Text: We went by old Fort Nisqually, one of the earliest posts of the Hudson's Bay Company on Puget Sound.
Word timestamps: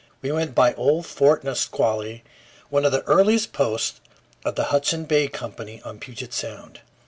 We 0.23 0.31
went 0.31 0.55
by 0.55 0.73
old 0.73 1.05
Fort 1.05 1.43
Nisqually, 1.43 2.23
one 2.71 2.85
of 2.85 2.91
the 2.91 3.03
earliest 3.03 3.53
posts 3.53 4.01
of 4.43 4.55
the 4.55 4.63
Hudson's 4.73 5.05
Bay 5.05 5.27
Company 5.27 5.79
on 5.85 5.99
Puget 5.99 6.33
Sound. 6.33 6.79